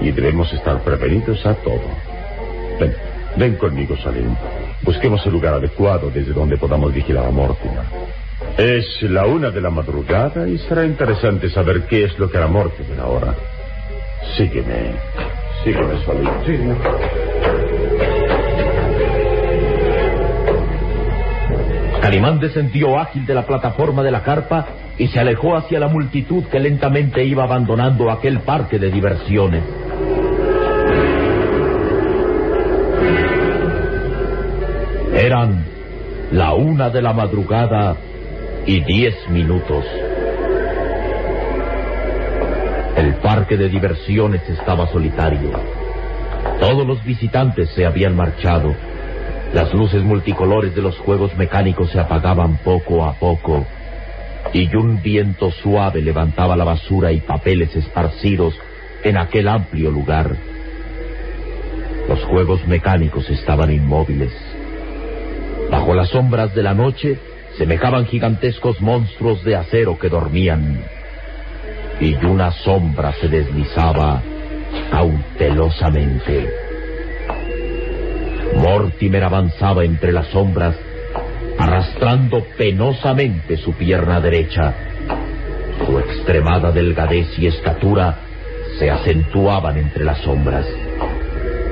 Y 0.00 0.10
debemos 0.10 0.52
estar 0.52 0.80
prevenidos 0.82 1.44
a 1.46 1.54
todo. 1.54 1.82
Ven, 2.80 2.94
ven 3.36 3.56
conmigo, 3.56 3.96
Salim. 3.96 4.34
Busquemos 4.82 5.24
el 5.26 5.32
lugar 5.32 5.54
adecuado 5.54 6.10
desde 6.10 6.32
donde 6.32 6.56
podamos 6.56 6.92
vigilar 6.92 7.26
a 7.26 7.30
Mortimer. 7.30 7.84
Es 8.58 9.02
la 9.02 9.26
una 9.26 9.50
de 9.50 9.60
la 9.60 9.70
madrugada 9.70 10.48
y 10.48 10.58
será 10.58 10.84
interesante 10.84 11.48
saber 11.50 11.86
qué 11.86 12.04
es 12.04 12.18
lo 12.18 12.30
que 12.30 12.38
hará 12.38 12.48
Mortimer 12.48 13.00
ahora. 13.00 13.34
Sígueme. 14.36 14.94
Sígueme, 15.62 16.04
Salim. 16.04 16.30
Sí, 16.44 16.56
señor. 16.56 18.23
Calimán 22.04 22.38
descendió 22.38 22.98
ágil 22.98 23.24
de 23.24 23.34
la 23.34 23.46
plataforma 23.46 24.02
de 24.02 24.10
la 24.10 24.22
carpa 24.22 24.66
y 24.98 25.06
se 25.08 25.20
alejó 25.20 25.56
hacia 25.56 25.80
la 25.80 25.88
multitud 25.88 26.44
que 26.44 26.60
lentamente 26.60 27.24
iba 27.24 27.44
abandonando 27.44 28.10
aquel 28.10 28.40
parque 28.40 28.78
de 28.78 28.90
diversiones. 28.90 29.62
Eran 35.14 35.64
la 36.30 36.52
una 36.52 36.90
de 36.90 37.00
la 37.00 37.14
madrugada 37.14 37.96
y 38.66 38.80
diez 38.80 39.14
minutos. 39.30 39.86
El 42.98 43.14
parque 43.14 43.56
de 43.56 43.70
diversiones 43.70 44.46
estaba 44.50 44.88
solitario. 44.88 45.52
Todos 46.60 46.86
los 46.86 47.02
visitantes 47.02 47.70
se 47.70 47.86
habían 47.86 48.14
marchado. 48.14 48.74
Las 49.54 49.72
luces 49.72 50.02
multicolores 50.02 50.74
de 50.74 50.82
los 50.82 50.98
juegos 50.98 51.36
mecánicos 51.36 51.88
se 51.90 52.00
apagaban 52.00 52.56
poco 52.56 53.04
a 53.04 53.14
poco 53.14 53.64
y 54.52 54.74
un 54.74 55.00
viento 55.00 55.52
suave 55.52 56.02
levantaba 56.02 56.56
la 56.56 56.64
basura 56.64 57.12
y 57.12 57.20
papeles 57.20 57.74
esparcidos 57.76 58.58
en 59.04 59.16
aquel 59.16 59.46
amplio 59.46 59.92
lugar. 59.92 60.34
Los 62.08 62.24
juegos 62.24 62.66
mecánicos 62.66 63.30
estaban 63.30 63.70
inmóviles. 63.70 64.32
Bajo 65.70 65.94
las 65.94 66.08
sombras 66.08 66.52
de 66.52 66.62
la 66.64 66.74
noche 66.74 67.16
semejaban 67.56 68.06
gigantescos 68.06 68.80
monstruos 68.80 69.44
de 69.44 69.54
acero 69.54 69.96
que 70.00 70.08
dormían. 70.08 70.80
Y 72.00 72.14
una 72.26 72.50
sombra 72.50 73.12
se 73.20 73.28
deslizaba 73.28 74.20
cautelosamente. 74.90 76.63
Mortimer 78.74 79.22
avanzaba 79.22 79.84
entre 79.84 80.10
las 80.10 80.26
sombras, 80.26 80.74
arrastrando 81.60 82.44
penosamente 82.58 83.56
su 83.56 83.72
pierna 83.74 84.20
derecha. 84.20 84.74
Su 85.86 85.96
extremada 86.00 86.72
delgadez 86.72 87.38
y 87.38 87.46
estatura 87.46 88.16
se 88.76 88.90
acentuaban 88.90 89.78
entre 89.78 90.04
las 90.04 90.18
sombras. 90.18 90.66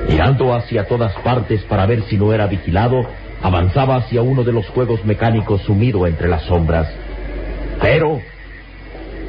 Mirando 0.07 0.53
hacia 0.53 0.87
todas 0.87 1.13
partes 1.15 1.61
para 1.63 1.85
ver 1.85 2.03
si 2.03 2.15
no 2.15 2.31
era 2.31 2.47
vigilado, 2.47 3.05
avanzaba 3.41 3.97
hacia 3.97 4.21
uno 4.21 4.45
de 4.45 4.53
los 4.53 4.65
juegos 4.69 5.03
mecánicos 5.03 5.61
sumido 5.63 6.07
entre 6.07 6.29
las 6.29 6.43
sombras. 6.43 6.87
Pero 7.81 8.21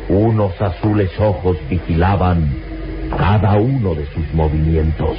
unos 0.09 0.63
azules 0.63 1.11
ojos 1.19 1.57
vigilaban 1.69 2.55
cada 3.19 3.57
uno 3.57 3.97
de 3.97 4.07
sus 4.15 4.33
movimientos. 4.33 5.17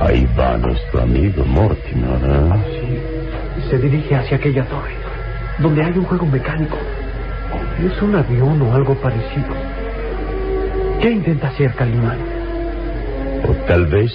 Ahí 0.00 0.28
va 0.38 0.56
nuestro 0.56 1.02
amigo 1.02 1.44
Mortimer. 1.44 2.20
¿eh? 2.22 2.80
Sí. 2.80 3.68
Se 3.68 3.78
dirige 3.78 4.14
hacia 4.14 4.36
aquella 4.36 4.64
torre, 4.64 4.94
donde 5.58 5.84
hay 5.84 5.92
un 5.92 6.04
juego 6.04 6.26
mecánico. 6.26 6.76
Es 7.84 8.00
un 8.00 8.14
avión 8.14 8.62
o 8.62 8.74
algo 8.74 8.94
parecido. 8.94 9.54
¿Qué 11.00 11.10
intenta 11.10 11.48
hacer 11.48 11.74
Calimán? 11.74 12.18
O 13.48 13.52
tal 13.66 13.86
vez 13.86 14.12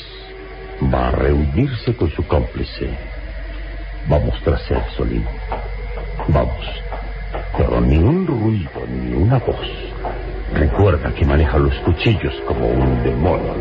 va 0.93 1.09
a 1.09 1.11
reunirse 1.11 1.95
con 1.95 2.09
su 2.11 2.25
cómplice. 2.27 2.89
Vamos 4.07 4.39
tras 4.43 4.69
él, 4.71 4.81
Solín. 4.95 5.25
Vamos. 6.27 6.65
Pero 7.57 7.81
ni 7.81 7.97
un 7.97 8.25
ruido, 8.25 8.85
ni 8.87 9.13
una 9.15 9.37
voz. 9.39 9.69
Recuerda 10.53 11.13
que 11.13 11.25
maneja 11.25 11.57
los 11.57 11.73
cuchillos 11.79 12.33
como 12.47 12.67
un 12.67 13.03
demonio. 13.03 13.53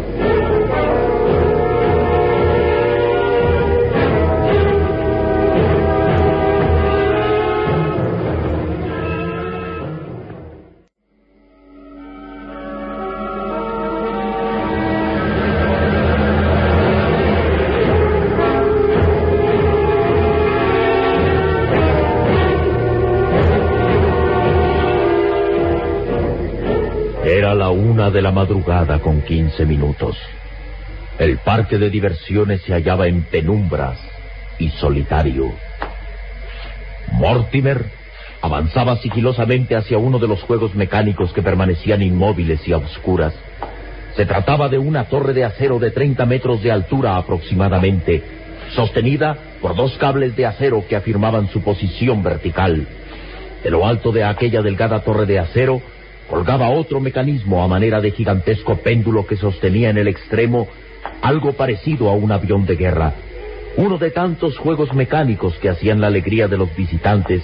De 28.12 28.22
la 28.22 28.30
madrugada 28.30 29.00
con 29.00 29.22
quince 29.22 29.64
minutos. 29.64 30.16
El 31.18 31.38
parque 31.38 31.78
de 31.78 31.90
diversiones 31.90 32.62
se 32.62 32.72
hallaba 32.72 33.06
en 33.06 33.22
penumbras 33.22 33.98
y 34.58 34.68
solitario. 34.70 35.52
Mortimer 37.12 37.84
avanzaba 38.40 38.96
sigilosamente 38.96 39.76
hacia 39.76 39.98
uno 39.98 40.18
de 40.18 40.28
los 40.28 40.42
juegos 40.42 40.74
mecánicos 40.74 41.32
que 41.32 41.42
permanecían 41.42 42.02
inmóviles 42.02 42.66
y 42.66 42.72
a 42.72 42.78
oscuras. 42.78 43.34
Se 44.16 44.26
trataba 44.26 44.68
de 44.68 44.78
una 44.78 45.04
torre 45.04 45.32
de 45.32 45.44
acero 45.44 45.78
de 45.78 45.90
30 45.90 46.26
metros 46.26 46.62
de 46.62 46.70
altura 46.70 47.16
aproximadamente, 47.16 48.22
sostenida 48.74 49.36
por 49.60 49.74
dos 49.74 49.96
cables 49.96 50.36
de 50.36 50.46
acero 50.46 50.84
que 50.88 50.96
afirmaban 50.96 51.48
su 51.48 51.62
posición 51.62 52.22
vertical. 52.22 52.86
De 53.62 53.70
lo 53.70 53.86
alto 53.86 54.12
de 54.12 54.24
aquella 54.24 54.60
delgada 54.60 55.00
torre 55.00 55.24
de 55.24 55.38
acero 55.38 55.80
colgaba 56.28 56.70
otro 56.70 57.00
mecanismo 57.00 57.62
a 57.62 57.68
manera 57.68 58.00
de 58.00 58.10
gigantesco 58.10 58.76
péndulo 58.76 59.26
que 59.26 59.36
sostenía 59.36 59.90
en 59.90 59.98
el 59.98 60.08
extremo 60.08 60.68
algo 61.20 61.52
parecido 61.52 62.08
a 62.08 62.12
un 62.12 62.32
avión 62.32 62.66
de 62.66 62.76
guerra. 62.76 63.12
Uno 63.76 63.98
de 63.98 64.10
tantos 64.10 64.58
juegos 64.58 64.92
mecánicos 64.92 65.54
que 65.58 65.70
hacían 65.70 66.00
la 66.00 66.08
alegría 66.08 66.48
de 66.48 66.58
los 66.58 66.74
visitantes 66.76 67.42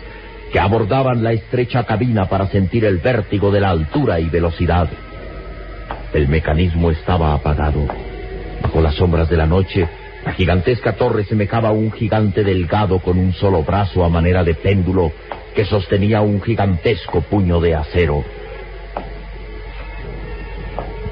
que 0.52 0.58
abordaban 0.58 1.22
la 1.22 1.32
estrecha 1.32 1.84
cabina 1.84 2.26
para 2.28 2.46
sentir 2.48 2.84
el 2.84 2.98
vértigo 2.98 3.50
de 3.50 3.60
la 3.60 3.70
altura 3.70 4.20
y 4.20 4.28
velocidad. 4.28 4.88
El 6.12 6.28
mecanismo 6.28 6.90
estaba 6.90 7.34
apagado. 7.34 7.86
Bajo 8.62 8.80
las 8.80 8.94
sombras 8.94 9.28
de 9.28 9.36
la 9.36 9.46
noche, 9.46 9.88
la 10.24 10.32
gigantesca 10.32 10.94
torre 10.94 11.24
semejaba 11.24 11.68
a 11.68 11.72
un 11.72 11.92
gigante 11.92 12.44
delgado 12.44 12.98
con 12.98 13.18
un 13.18 13.32
solo 13.32 13.62
brazo 13.62 14.04
a 14.04 14.08
manera 14.08 14.42
de 14.42 14.54
péndulo 14.54 15.12
que 15.54 15.64
sostenía 15.64 16.20
un 16.20 16.40
gigantesco 16.42 17.20
puño 17.20 17.60
de 17.60 17.74
acero. 17.74 18.24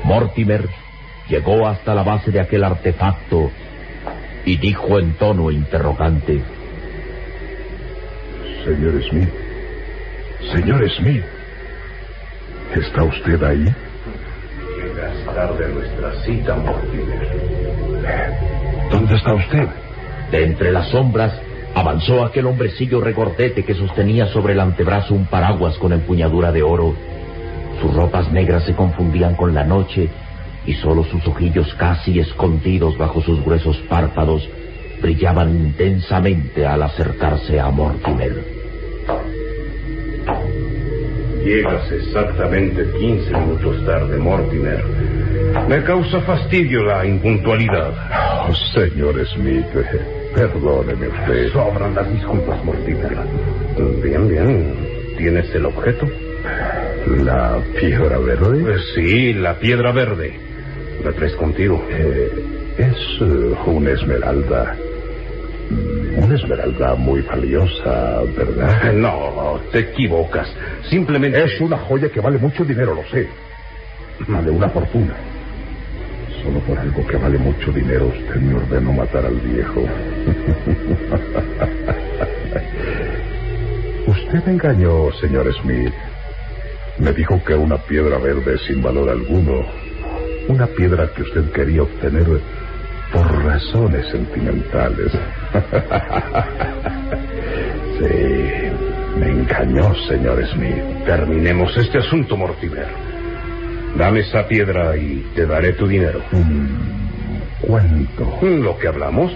Mortimer 0.07 0.69
llegó 1.29 1.67
hasta 1.67 1.93
la 1.93 2.05
base 2.05 2.31
de 2.31 2.39
aquel 2.39 2.63
artefacto 2.63 3.51
y 4.45 4.57
dijo 4.57 5.01
en 5.01 5.15
tono 5.15 5.51
interrogante. 5.51 6.45
Señor 8.65 9.03
Smith. 9.03 9.29
Señor 10.53 10.91
Smith. 10.91 11.25
¿Está 12.77 13.03
usted 13.03 13.43
ahí? 13.43 13.65
Llegas 14.77 15.35
tarde 15.35 15.69
nuestra 15.75 16.13
cita, 16.23 16.55
Mortimer. 16.55 17.29
¿Dónde 18.93 19.17
está 19.17 19.35
usted? 19.35 19.69
De 20.31 20.45
entre 20.45 20.71
las 20.71 20.89
sombras 20.91 21.33
avanzó 21.75 22.25
aquel 22.25 22.47
hombrecillo 22.47 23.01
regordete 23.01 23.65
que 23.65 23.75
sostenía 23.75 24.27
sobre 24.27 24.53
el 24.53 24.61
antebrazo 24.61 25.15
un 25.15 25.27
paraguas 25.27 25.77
con 25.79 25.93
empuñadura 25.93 26.53
de 26.53 26.63
oro. 26.63 26.95
Sus 27.81 27.95
ropas 27.95 28.31
negras 28.33 28.65
se 28.65 28.75
confundían 28.75 29.35
con 29.35 29.55
la 29.55 29.65
noche 29.65 30.09
y 30.67 30.75
solo 30.75 31.05
sus 31.05 31.27
ojillos 31.27 31.73
casi 31.75 32.19
escondidos 32.19 32.97
bajo 32.99 33.23
sus 33.23 33.45
gruesos 33.45 33.77
párpados 33.89 34.49
brillaban 35.01 35.55
intensamente 35.55 36.67
al 36.67 36.83
acercarse 36.83 37.61
a 37.61 37.71
Mortimer. 37.71 38.45
Llegas 41.45 41.93
exactamente 41.93 42.85
15 42.99 43.31
minutos 43.31 43.85
tarde, 43.87 44.19
Mortimer. 44.19 44.85
Me 45.69 45.83
causa 45.85 46.21
fastidio 46.23 46.83
la 46.83 47.07
impuntualidad. 47.07 47.93
Oh, 48.49 48.55
señor 48.75 49.25
Smith, 49.29 49.67
perdóneme 50.35 51.09
usted. 51.09 51.53
Sobran 51.53 51.95
las 51.95 52.13
disculpas, 52.13 52.65
Mortimer. 52.65 53.17
Bien, 54.03 54.29
bien. 54.29 54.75
¿Tienes 55.17 55.55
el 55.55 55.67
objeto? 55.67 56.07
¿La 57.07 57.61
piedra 57.79 58.19
verde? 58.19 58.63
Pues 58.63 58.83
sí, 58.95 59.33
la 59.35 59.59
piedra 59.59 59.93
verde. 59.93 60.35
¿La 61.05 61.13
traes 61.13 61.35
contigo? 61.37 61.87
Eh, 61.89 62.31
es 62.79 63.21
uh, 63.21 63.57
una 63.71 63.93
esmeralda. 63.93 64.77
Una 66.17 66.35
esmeralda 66.35 66.97
muy 66.97 67.23
valiosa, 67.23 68.23
¿verdad? 68.37 68.93
No, 68.95 69.61
te 69.71 69.79
equivocas. 69.81 70.49
Simplemente... 70.91 71.45
Es 71.45 71.61
una 71.61 71.79
joya 71.79 72.09
que 72.09 72.21
vale 72.21 72.39
mucho 72.39 72.65
dinero, 72.65 72.95
lo 72.95 73.05
sé. 73.05 73.29
Vale 74.27 74.51
una 74.51 74.69
fortuna. 74.69 75.15
Solo 76.43 76.59
por 76.61 76.77
algo 76.79 77.07
que 77.07 77.17
vale 77.17 77.39
mucho 77.39 77.71
dinero 77.73 78.07
usted 78.07 78.37
me 78.37 78.55
ordenó 78.55 78.93
matar 78.93 79.27
al 79.27 79.37
viejo. 79.37 79.81
usted 84.07 84.45
me 84.45 84.53
engañó, 84.53 85.13
señor 85.21 85.53
Smith. 85.63 85.95
Me 86.99 87.13
dijo 87.13 87.43
que 87.45 87.55
una 87.55 87.77
piedra 87.77 88.19
verde 88.19 88.59
sin 88.67 88.83
valor 88.83 89.11
alguno. 89.11 89.65
Una 90.49 90.67
piedra 90.67 91.09
que 91.15 91.23
usted 91.23 91.51
quería 91.51 91.83
obtener 91.83 92.27
por 93.13 93.45
razones 93.45 94.07
sentimentales. 94.09 95.13
sí, 97.99 99.19
me 99.19 99.31
engañó, 99.31 99.95
señor 100.09 100.45
Smith. 100.49 101.05
Terminemos 101.05 101.77
este 101.77 101.99
asunto, 101.99 102.37
Mortimer. 102.37 102.89
Dame 103.97 104.21
esa 104.21 104.49
piedra 104.49 104.97
y 104.97 105.27
te 105.35 105.47
daré 105.47 105.75
tu 105.75 105.87
dinero. 105.87 106.23
Mm, 106.33 106.67
¿Cuánto? 107.61 108.39
Lo 108.43 108.79
que 108.79 108.89
hablamos. 108.89 109.33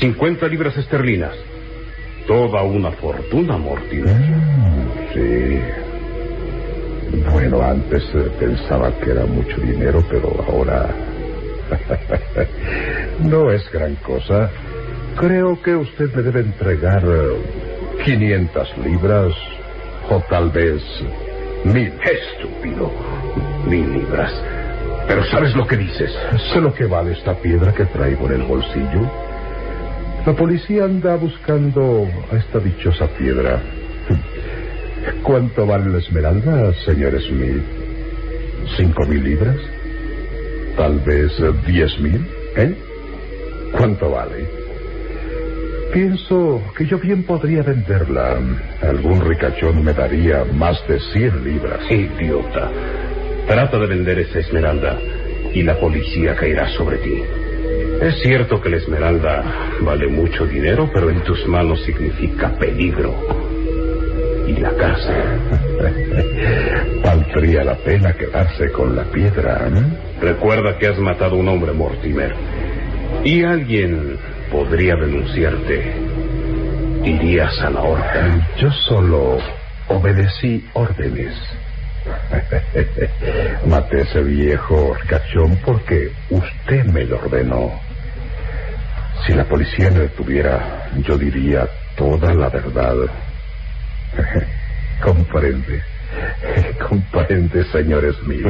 50 0.00 0.48
libras 0.48 0.76
esterlinas. 0.76 1.34
Toda 2.26 2.62
una 2.62 2.90
fortuna, 2.92 3.56
Mortimer. 3.56 4.16
Mm, 4.16 5.14
sí. 5.14 5.60
Bueno, 7.12 7.60
antes 7.62 8.02
eh, 8.14 8.30
pensaba 8.38 8.90
que 8.98 9.10
era 9.10 9.26
mucho 9.26 9.56
dinero, 9.60 10.02
pero 10.08 10.34
ahora... 10.48 10.88
no 13.20 13.50
es 13.50 13.70
gran 13.70 13.96
cosa. 13.96 14.50
Creo 15.16 15.60
que 15.62 15.74
usted 15.76 16.12
me 16.14 16.22
debe 16.22 16.40
entregar 16.40 17.02
eh, 17.04 18.02
500 18.04 18.78
libras 18.78 19.32
o 20.08 20.20
tal 20.28 20.50
vez 20.50 20.82
mil. 21.64 21.92
Estúpido. 22.02 22.90
Mil 23.66 23.92
libras. 23.92 24.32
Pero 25.06 25.24
¿sabes 25.24 25.54
lo 25.54 25.66
que 25.66 25.76
dices? 25.76 26.10
Sé 26.52 26.60
lo 26.60 26.72
que 26.72 26.86
vale 26.86 27.12
esta 27.12 27.34
piedra 27.34 27.72
que 27.72 27.84
traigo 27.86 28.26
en 28.26 28.40
el 28.40 28.42
bolsillo. 28.42 29.10
La 30.24 30.32
policía 30.34 30.84
anda 30.84 31.16
buscando 31.16 32.06
a 32.30 32.36
esta 32.36 32.58
dichosa 32.58 33.06
piedra. 33.18 33.60
¿Cuánto 35.22 35.66
vale 35.66 35.90
la 35.90 35.98
esmeralda, 35.98 36.72
señor 36.84 37.20
Smith? 37.22 37.62
¿Cinco 38.76 39.04
mil 39.06 39.22
libras? 39.22 39.56
¿Tal 40.76 40.98
vez 41.00 41.32
eh, 41.40 41.52
diez 41.66 41.98
mil? 42.00 42.26
¿Eh? 42.56 42.74
¿Cuánto 43.72 44.10
vale? 44.10 44.46
Pienso 45.92 46.62
que 46.76 46.86
yo 46.86 46.98
bien 46.98 47.22
podría 47.24 47.62
venderla. 47.62 48.38
Algún 48.80 49.20
ricachón 49.20 49.84
me 49.84 49.92
daría 49.92 50.44
más 50.44 50.86
de 50.88 50.98
cien 51.12 51.44
libras. 51.44 51.80
Idiota. 51.90 52.70
Trata 53.46 53.78
de 53.78 53.86
vender 53.86 54.18
esa 54.20 54.38
esmeralda 54.38 54.98
y 55.52 55.62
la 55.62 55.78
policía 55.78 56.34
caerá 56.34 56.68
sobre 56.70 56.98
ti. 56.98 57.22
Es 58.00 58.20
cierto 58.22 58.60
que 58.60 58.70
la 58.70 58.78
esmeralda 58.78 59.44
vale 59.82 60.08
mucho 60.08 60.46
dinero, 60.46 60.90
pero 60.92 61.10
en 61.10 61.20
tus 61.22 61.46
manos 61.46 61.82
significa 61.84 62.50
peligro. 62.58 63.51
Y 64.46 64.52
la 64.54 64.74
cárcel. 64.76 65.40
Valdría 67.04 67.64
la 67.64 67.76
pena 67.76 68.12
quedarse 68.12 68.70
con 68.72 68.96
la 68.96 69.04
piedra. 69.04 69.68
¿eh? 69.68 69.82
Recuerda 70.20 70.78
que 70.78 70.88
has 70.88 70.98
matado 70.98 71.36
a 71.36 71.38
un 71.38 71.48
hombre, 71.48 71.72
Mortimer. 71.72 72.34
Y 73.24 73.44
alguien 73.44 74.18
podría 74.50 74.96
denunciarte. 74.96 75.94
Irías 77.04 77.60
a 77.60 77.70
la 77.70 77.80
horca. 77.80 78.48
Yo 78.58 78.70
solo 78.70 79.38
obedecí 79.88 80.64
órdenes. 80.74 81.34
Maté 83.66 83.98
a 83.98 84.02
ese 84.02 84.22
viejo 84.22 84.96
cachón 85.08 85.56
porque 85.64 86.12
usted 86.30 86.84
me 86.86 87.04
lo 87.04 87.18
ordenó. 87.18 87.72
Si 89.26 89.32
la 89.32 89.44
policía 89.44 89.90
me 89.90 90.00
detuviera, 90.00 90.90
yo 91.06 91.16
diría 91.16 91.68
toda 91.96 92.34
la 92.34 92.48
verdad. 92.48 92.96
Comprende. 95.02 95.82
Comprende, 96.88 97.64
señor 97.64 98.14
Smith. 98.22 98.46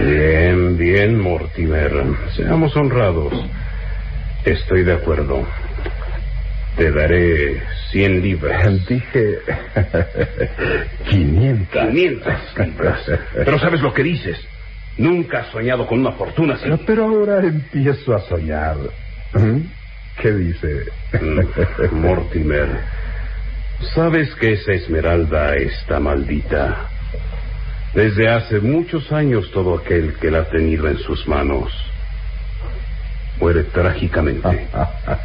Bien, 0.00 0.76
bien, 0.76 1.20
Mortimer. 1.20 1.92
Seamos 2.36 2.74
honrados. 2.76 3.32
Estoy 4.44 4.84
de 4.84 4.94
acuerdo. 4.94 5.46
Te 6.76 6.90
daré 6.90 7.62
cien 7.90 8.20
libras. 8.20 8.86
Dije 8.86 9.38
500. 11.08 11.88
500 11.88 12.58
libras. 12.58 13.02
Pero 13.34 13.58
¿sabes 13.58 13.80
lo 13.80 13.92
que 13.92 14.02
dices? 14.02 14.38
Nunca 14.98 15.40
has 15.40 15.46
soñado 15.48 15.86
con 15.86 16.00
una 16.00 16.12
fortuna 16.12 16.54
así. 16.54 16.68
Pero 16.86 17.04
ahora 17.04 17.40
empiezo 17.40 18.14
a 18.14 18.20
soñar. 18.20 18.76
¿Mm? 19.32 19.60
¿Qué 20.20 20.32
dice? 20.32 20.84
Mm, 21.20 21.96
Mortimer, 21.96 22.68
¿sabes 23.94 24.34
que 24.36 24.52
esa 24.52 24.72
esmeralda 24.72 25.56
está 25.56 26.00
maldita? 26.00 26.88
Desde 27.94 28.28
hace 28.28 28.60
muchos 28.60 29.12
años 29.12 29.50
todo 29.52 29.78
aquel 29.78 30.14
que 30.14 30.30
la 30.30 30.40
ha 30.40 30.44
tenido 30.48 30.88
en 30.88 30.98
sus 30.98 31.26
manos 31.28 31.72
muere 33.38 33.64
trágicamente. 33.64 34.68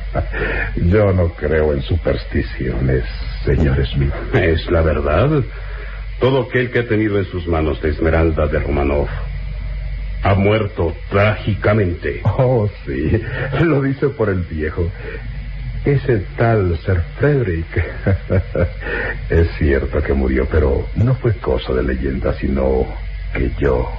Yo 0.76 1.14
no 1.14 1.30
creo 1.30 1.74
en 1.74 1.82
supersticiones, 1.82 3.06
señor 3.46 3.86
Smith. 3.88 4.14
Es 4.34 4.70
la 4.70 4.82
verdad. 4.82 5.44
Todo 6.20 6.44
aquel 6.44 6.72
que 6.72 6.80
ha 6.80 6.88
tenido 6.88 7.18
en 7.18 7.26
sus 7.26 7.48
manos 7.48 7.82
la 7.82 7.90
esmeralda 7.90 8.48
de 8.48 8.60
Romanov 8.60 9.08
ha 10.22 10.34
muerto 10.36 10.94
trágicamente. 11.10 12.22
Oh, 12.24 12.70
sí, 12.86 13.22
lo 13.62 13.82
dice 13.82 14.10
por 14.10 14.30
el 14.30 14.42
viejo. 14.42 14.92
Ese 15.86 16.26
tal 16.38 16.78
Sir 16.86 17.02
Frederick. 17.18 17.68
es 19.30 19.48
cierto 19.58 20.02
que 20.02 20.14
murió, 20.14 20.48
pero 20.52 20.88
no 20.96 21.16
fue 21.16 21.34
cosa 21.36 21.74
de 21.74 21.84
leyenda, 21.84 22.34
sino 22.34 22.86
que 23.34 23.52
yo, 23.60 23.90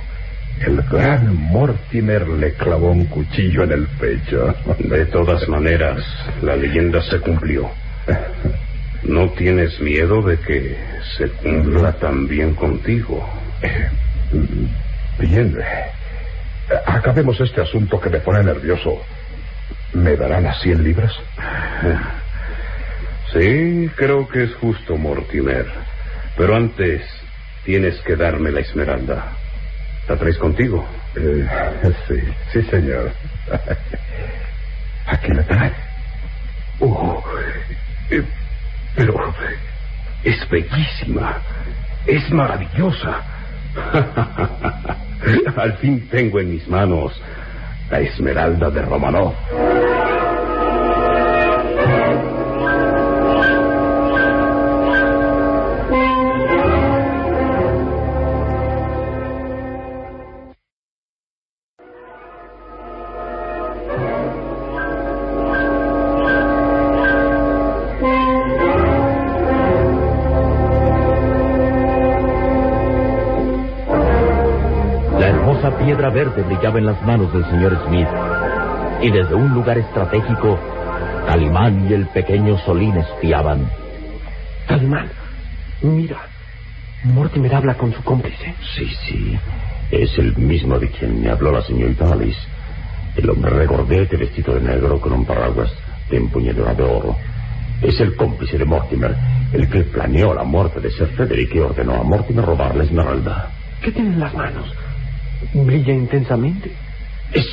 El 0.66 0.82
gran 0.82 1.34
Mortimer 1.34 2.28
le 2.28 2.52
clavó 2.52 2.90
un 2.90 3.06
cuchillo 3.06 3.64
en 3.64 3.72
el 3.72 3.86
pecho. 3.98 4.54
De 4.78 5.06
todas 5.06 5.48
maneras, 5.48 6.04
la 6.42 6.54
leyenda 6.56 7.00
se 7.02 7.18
cumplió. 7.20 7.70
¿No 9.02 9.30
tienes 9.30 9.80
miedo 9.80 10.20
de 10.20 10.38
que 10.38 10.76
se 11.16 11.28
cumpla 11.28 11.92
también 11.92 12.54
contigo? 12.54 13.26
Bien. 15.18 15.56
Acabemos 16.86 17.40
este 17.40 17.62
asunto 17.62 17.98
que 17.98 18.10
me 18.10 18.20
pone 18.20 18.42
nervioso. 18.42 19.00
¿Me 19.92 20.16
darán 20.16 20.44
las 20.44 20.60
cien 20.60 20.82
libras? 20.84 21.12
Sí, 23.32 23.90
creo 23.96 24.28
que 24.28 24.44
es 24.44 24.54
justo, 24.56 24.96
Mortimer. 24.96 25.66
Pero 26.36 26.56
antes 26.56 27.02
tienes 27.64 28.00
que 28.02 28.16
darme 28.16 28.50
la 28.50 28.60
esmeralda. 28.60 29.36
¿La 30.08 30.16
traes 30.16 30.38
contigo? 30.38 30.86
Eh, 31.16 31.46
sí, 32.08 32.14
sí, 32.52 32.62
señor. 32.70 33.12
Aquí 35.06 35.32
la 35.32 35.42
trae. 35.44 35.72
Oh, 36.80 37.22
eh, 38.10 38.24
pero 38.96 39.34
es 40.24 40.48
bellísima. 40.48 41.38
Es 42.06 42.30
maravillosa. 42.30 43.22
Al 45.56 45.76
fin 45.78 46.08
tengo 46.08 46.40
en 46.40 46.50
mis 46.50 46.66
manos 46.66 47.20
la 47.90 48.00
esmeralda 48.00 48.70
de 48.70 48.82
Romanov. 48.82 49.34
Verde 76.24 76.42
brillaba 76.42 76.78
en 76.78 76.84
las 76.84 77.00
manos 77.02 77.32
del 77.32 77.44
señor 77.46 77.82
Smith. 77.86 78.08
Y 79.00 79.10
desde 79.10 79.34
un 79.34 79.54
lugar 79.54 79.78
estratégico, 79.78 80.58
Calimán 81.26 81.88
y 81.88 81.94
el 81.94 82.06
pequeño 82.08 82.58
Solín 82.58 82.94
espiaban. 82.98 83.70
Calimán, 84.68 85.08
mira. 85.80 86.18
Mortimer 87.04 87.54
habla 87.54 87.74
con 87.74 87.94
su 87.94 88.02
cómplice. 88.02 88.54
Sí, 88.74 88.86
sí. 89.06 89.38
Es 89.90 90.18
el 90.18 90.36
mismo 90.36 90.78
de 90.78 90.90
quien 90.90 91.22
me 91.22 91.30
habló 91.30 91.52
la 91.52 91.62
señorita 91.62 92.12
Alice. 92.12 92.40
El 93.16 93.30
hombre 93.30 93.52
regordete 93.52 94.18
vestido 94.18 94.54
de 94.54 94.60
negro 94.60 95.00
con 95.00 95.14
un 95.14 95.24
paraguas 95.24 95.72
de 96.10 96.18
empuñadura 96.18 96.74
de 96.74 96.82
oro. 96.82 97.16
Es 97.80 97.98
el 97.98 98.14
cómplice 98.14 98.58
de 98.58 98.66
Mortimer, 98.66 99.16
el 99.54 99.70
que 99.70 99.84
planeó 99.84 100.34
la 100.34 100.44
muerte 100.44 100.80
de 100.80 100.90
Sir 100.90 101.08
Frederick 101.16 101.54
y 101.54 101.60
ordenó 101.60 101.94
a 101.94 102.02
Mortimer 102.02 102.44
robar 102.44 102.76
la 102.76 102.84
esmeralda. 102.84 103.52
¿Qué 103.80 103.90
tiene 103.90 104.10
en 104.10 104.20
las 104.20 104.34
manos? 104.34 104.70
Brilla 105.54 105.92
intensamente. 105.92 106.70
Es. 107.32 107.46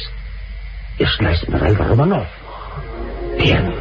es 0.99 1.21
la 1.21 1.31
esmeralda 1.31 1.85
Romanov. 1.85 2.25
Bien. 3.37 3.71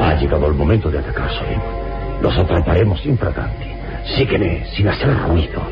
Ha 0.00 0.14
llegado 0.14 0.46
el 0.48 0.54
momento 0.54 0.90
de 0.90 0.98
atacar, 0.98 1.30
Solín. 1.30 1.60
Los 2.22 2.36
atraparemos 2.36 3.04
infraganti. 3.04 3.66
Sígueme 4.16 4.64
sin 4.74 4.88
hacer 4.88 5.16
ruido. 5.26 5.62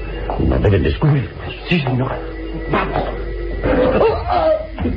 No 0.41 0.59
deben 0.59 0.83
descubrirnos. 0.83 1.31
Sí, 1.69 1.81
señor. 1.81 2.13
¡Vamos! 2.71 3.03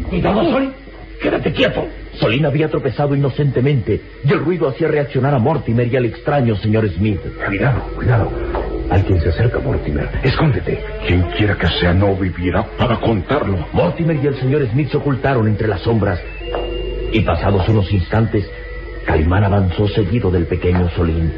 ¡Cuidado, 0.09 0.51
Solín! 0.51 0.73
¡Quédate 1.21 1.51
quieto! 1.53 1.87
Solín 2.19 2.45
había 2.45 2.69
tropezado 2.69 3.15
inocentemente 3.15 4.01
y 4.23 4.31
el 4.31 4.39
ruido 4.39 4.67
hacía 4.69 4.87
reaccionar 4.87 5.33
a 5.33 5.39
Mortimer 5.39 5.87
y 5.87 5.95
al 5.95 6.05
extraño 6.05 6.55
señor 6.55 6.89
Smith. 6.89 7.19
Cuidado, 7.45 7.81
cuidado. 7.95 8.66
Alguien 8.89 9.19
se 9.21 9.29
acerca, 9.29 9.59
Mortimer. 9.59 10.09
Escóndete. 10.23 10.81
Quien 11.05 11.21
quiera 11.37 11.57
que 11.57 11.67
sea 11.67 11.93
no 11.93 12.15
vivirá 12.15 12.63
para 12.77 12.99
contarlo. 12.99 13.67
Mortimer 13.73 14.17
y 14.23 14.27
el 14.27 14.35
señor 14.35 14.65
Smith 14.69 14.89
se 14.89 14.97
ocultaron 14.97 15.47
entre 15.47 15.67
las 15.67 15.81
sombras. 15.81 16.19
Y 17.11 17.21
pasados 17.21 17.67
unos 17.69 17.91
instantes, 17.91 18.49
Calimán 19.05 19.43
avanzó 19.43 19.87
seguido 19.87 20.31
del 20.31 20.45
pequeño 20.45 20.89
Solín. 20.91 21.33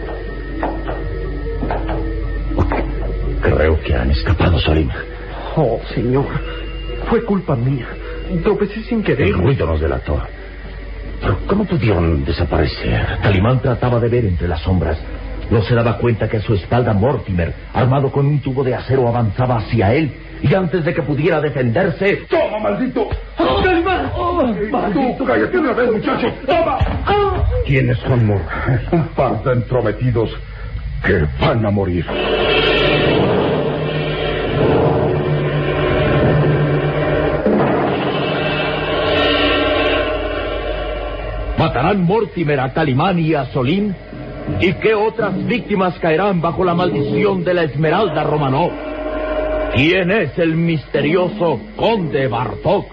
Creo 3.41 3.79
que 3.81 3.95
han 3.95 4.11
escapado, 4.11 4.59
Solín. 4.59 4.89
Oh, 5.55 5.79
señor. 5.93 6.27
Fue 7.09 7.23
culpa 7.23 7.55
mía. 7.55 7.87
Tropecé 8.43 8.83
sin 8.83 9.03
querer. 9.03 9.27
El 9.27 9.33
ruido 9.33 9.65
nos 9.65 9.81
delató. 9.81 10.21
Pero 11.19 11.37
¿cómo 11.47 11.65
pudieron 11.65 12.23
desaparecer? 12.23 13.17
Calimán 13.21 13.59
trataba 13.61 13.99
de 13.99 14.07
ver 14.07 14.25
entre 14.25 14.47
las 14.47 14.61
sombras. 14.61 14.97
No 15.49 15.63
se 15.63 15.73
daba 15.73 15.97
cuenta 15.97 16.29
que 16.29 16.37
a 16.37 16.41
su 16.41 16.53
espalda 16.53 16.93
Mortimer, 16.93 17.53
armado 17.73 18.11
con 18.11 18.25
un 18.27 18.39
tubo 18.39 18.63
de 18.63 18.75
acero, 18.75 19.07
avanzaba 19.07 19.57
hacia 19.57 19.93
él. 19.93 20.11
Y 20.41 20.53
antes 20.53 20.85
de 20.85 20.93
que 20.93 21.01
pudiera 21.01 21.41
defenderse... 21.41 22.27
¡Toma, 22.29 22.59
maldito! 22.59 23.09
¡Calimán! 23.35 24.11
¡Maldito! 24.71 25.25
¡Cállate 25.25 25.57
una 25.57 25.73
vez, 25.73 25.91
muchacho! 25.91 26.27
¡Toma! 26.45 26.77
¿Quiénes 27.65 27.97
son, 27.99 28.25
Mor? 28.27 28.41
Un 28.91 29.07
par 29.09 29.43
de 29.43 29.53
entrometidos 29.53 30.29
que 31.03 31.25
van 31.39 31.65
a 31.65 31.71
morir. 31.71 32.05
¿Matarán 41.57 42.03
Mortimer 42.03 42.59
a 42.59 42.71
Calimán 42.71 43.19
y 43.19 43.33
a 43.33 43.45
Solín? 43.47 43.93
¿Y 44.61 44.73
qué 44.73 44.93
otras 44.93 45.45
víctimas 45.45 45.97
caerán 45.99 46.41
bajo 46.41 46.65
la 46.65 46.73
maldición 46.73 47.43
de 47.43 47.53
la 47.53 47.63
Esmeralda 47.63 48.23
Romanov? 48.23 48.71
¿Quién 49.75 50.11
es 50.11 50.37
el 50.37 50.55
misterioso 50.55 51.61
Conde 51.75 52.27
Bartok? 52.27 52.85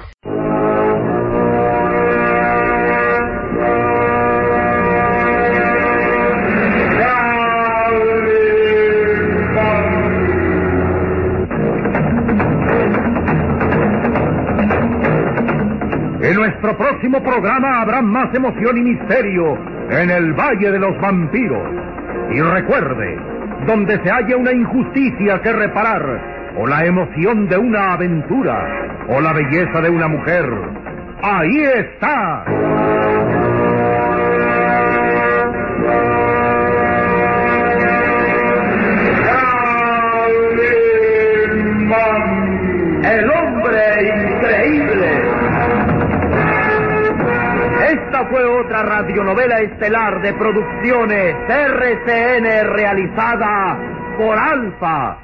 En 16.23 16.35
nuestro 16.35 16.77
próximo 16.77 17.23
programa 17.23 17.81
habrá 17.81 18.03
más 18.03 18.33
emoción 18.35 18.79
y 18.79 18.83
misterio 18.83 19.76
en 19.91 20.11
el 20.11 20.33
Valle 20.33 20.73
de 20.73 20.79
los 20.79 21.01
Vampiros. 21.01 21.69
Y 22.31 22.41
recuerde, 22.41 23.19
donde 23.67 24.01
se 24.03 24.11
haya 24.11 24.37
una 24.37 24.53
injusticia 24.53 25.41
que 25.43 25.53
reparar, 25.53 26.55
o 26.59 26.67
la 26.67 26.85
emoción 26.85 27.49
de 27.49 27.59
una 27.59 27.93
aventura, 27.93 29.05
o 29.09 29.21
la 29.21 29.33
belleza 29.33 29.81
de 29.81 29.91
una 29.91 30.09
mujer, 30.09 30.47
ahí 31.23 31.63
está. 31.63 32.45
El 43.05 43.31
fue 48.31 48.45
otra 48.45 48.83
radionovela 48.83 49.61
estelar 49.61 50.21
de 50.23 50.33
producciones 50.35 51.35
RCN 51.49 52.45
realizada 52.73 53.79
por 54.19 54.39
Alfa. 54.39 55.19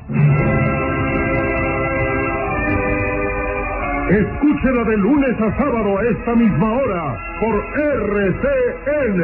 Escúchela 4.10 4.84
de 4.84 4.96
lunes 4.98 5.40
a 5.40 5.56
sábado 5.56 5.98
a 5.98 6.04
esta 6.04 6.34
misma 6.34 6.72
hora 6.72 7.18
por 7.40 7.64
RCN. 7.78 9.22